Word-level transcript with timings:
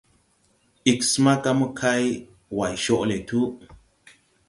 Ig 0.91 0.99
smaga 1.11 1.51
mokay 1.59 2.03
way 2.57 2.73
coʼ 2.85 3.03
le 3.09 3.17
tu. 3.27 3.39